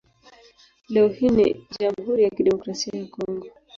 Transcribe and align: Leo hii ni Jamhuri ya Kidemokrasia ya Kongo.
Leo 0.89 1.07
hii 1.07 1.29
ni 1.29 1.65
Jamhuri 1.79 2.23
ya 2.23 2.29
Kidemokrasia 2.29 2.99
ya 2.99 3.05
Kongo. 3.07 3.45